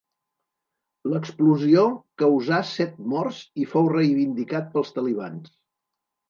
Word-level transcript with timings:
L'explosió 1.11 1.83
causà 2.21 2.61
set 2.69 2.97
morts 3.13 3.43
i 3.65 3.69
fou 3.75 3.91
reivindicat 3.93 4.73
pels 4.75 4.91
talibans. 4.99 5.55